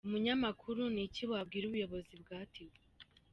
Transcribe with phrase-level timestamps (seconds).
[0.07, 2.79] Umunyamakuru: Ni iki wabwira ubuyobozi bwa Tigo?.